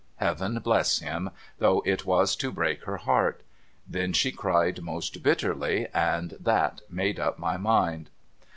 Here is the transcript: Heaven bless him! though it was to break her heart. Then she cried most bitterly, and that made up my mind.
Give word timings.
Heaven 0.15 0.57
bless 0.63 0.97
him! 0.97 1.29
though 1.59 1.83
it 1.85 2.07
was 2.07 2.35
to 2.37 2.51
break 2.51 2.85
her 2.85 2.97
heart. 2.97 3.43
Then 3.87 4.13
she 4.13 4.31
cried 4.31 4.81
most 4.81 5.21
bitterly, 5.21 5.89
and 5.93 6.33
that 6.39 6.81
made 6.89 7.19
up 7.19 7.37
my 7.37 7.57
mind. 7.57 8.09